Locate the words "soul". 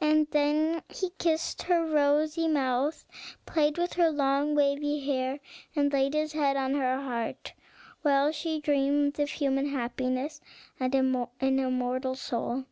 12.16-12.64